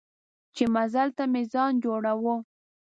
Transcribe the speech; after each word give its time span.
چې 0.55 0.63
مزل 0.75 1.09
ته 1.17 1.23
مې 1.31 1.43
ځان 1.53 1.73
جوړاوه. 1.83 2.35